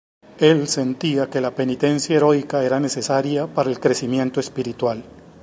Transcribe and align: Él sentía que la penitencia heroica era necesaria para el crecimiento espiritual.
Él 0.39 0.67
sentía 0.67 1.29
que 1.29 1.41
la 1.41 1.53
penitencia 1.53 2.15
heroica 2.15 2.63
era 2.63 2.79
necesaria 2.79 3.45
para 3.45 3.69
el 3.69 3.79
crecimiento 3.79 4.39
espiritual. 4.39 5.03